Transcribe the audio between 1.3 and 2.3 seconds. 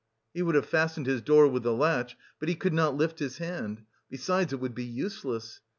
with the latch,